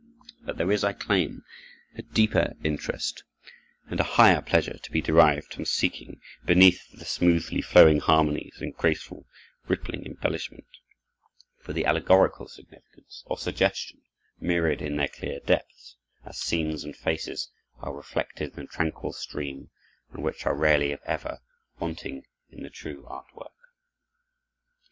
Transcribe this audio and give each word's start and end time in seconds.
But 0.45 0.57
there 0.57 0.71
is, 0.71 0.83
I 0.83 0.93
claim, 0.93 1.43
a 1.93 2.01
deeper 2.01 2.53
interest 2.63 3.23
and 3.87 3.99
a 3.99 4.03
higher 4.17 4.41
pleasure 4.41 4.79
to 4.79 4.91
be 4.91 4.99
derived 4.99 5.53
from 5.53 5.65
seeking, 5.65 6.19
beneath 6.43 6.89
the 6.97 7.05
smoothly 7.05 7.61
flowing 7.61 7.99
harmonies 7.99 8.55
and 8.59 8.73
graceful, 8.75 9.27
rippling 9.67 10.07
embellishment, 10.07 10.65
for 11.59 11.73
the 11.73 11.85
allegorical 11.85 12.47
significance 12.47 13.21
or 13.27 13.37
suggestion 13.37 14.01
mirrored 14.39 14.81
in 14.81 14.95
their 14.97 15.07
clear 15.07 15.39
depths, 15.39 15.97
as 16.25 16.39
scenes 16.39 16.83
and 16.83 16.95
faces 16.97 17.51
are 17.77 17.93
reflected 17.93 18.57
in 18.57 18.65
the 18.65 18.65
tranquil 18.65 19.13
stream, 19.13 19.69
and 20.13 20.23
which 20.23 20.47
are 20.47 20.55
rarely, 20.57 20.89
if 20.91 21.01
ever, 21.03 21.41
wanting 21.77 22.23
in 22.49 22.63
the 22.63 22.71
true 22.71 23.05
art 23.05 23.27
work. 23.35 23.59